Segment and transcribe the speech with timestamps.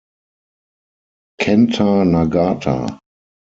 [1.41, 2.75] Kenta Nagata